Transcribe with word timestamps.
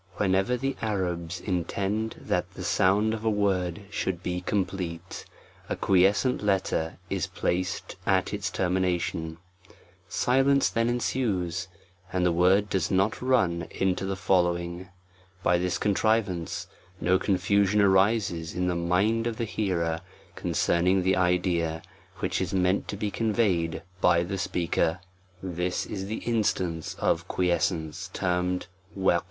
WHENEVER 0.17 0.57
the 0.57 0.75
.Arabs 0.81 1.39
intend 1.39 2.15
that 2.19 2.55
the 2.55 2.63
sound 2.63 3.13
of 3.13 3.23
a 3.23 3.29
word 3.29 3.83
should 3.91 4.23
be 4.23 4.41
complete, 4.41 5.25
a 5.69 5.75
quiescent 5.75 6.41
letter 6.41 6.97
is 7.11 7.27
placed 7.27 7.97
at 8.07 8.33
its 8.33 8.49
termination; 8.49 9.37
silence 10.09 10.69
then 10.69 10.89
ensues, 10.89 11.67
and 12.11 12.25
the 12.25 12.31
word 12.31 12.71
(Joes 12.71 12.89
not 12.89 13.21
run 13.21 13.67
into 13.69 14.03
the 14.03 14.15
following: 14.15 14.89
by 15.43 15.59
this 15.59 15.77
contrivance 15.77 16.65
no 16.99 17.19
confusion 17.19 17.79
arises 17.79 18.55
in 18.55 18.65
the 18.65 18.75
mind 18.75 19.27
of 19.27 19.37
the 19.37 19.45
hearer 19.45 20.01
concerning 20.35 21.03
the 21.03 21.15
idea, 21.15 21.83
which 22.21 22.41
is 22.41 22.55
meant 22.55 22.87
to 22.87 22.97
be 22.97 23.11
conveyed 23.11 23.83
by 24.01 24.23
the 24.23 24.39
speaker: 24.39 24.99
this 25.43 25.85
is 25.85 26.07
the 26.07 26.23
instance 26.25 26.95
of 26.95 27.27
quiescence, 27.27 28.09
termed 28.15 28.65
\J$j. 28.97 29.19